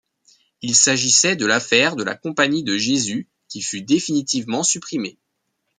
Il 0.63 0.73
s'agissait 0.73 1.35
de 1.35 1.45
l'affaire 1.45 1.95
de 1.95 2.03
la 2.03 2.15
Compagnie 2.15 2.63
de 2.63 2.75
Jésus 2.75 3.29
qui 3.47 3.61
fut 3.61 3.83
définitivement 3.83 4.63
supprimée. 4.63 5.19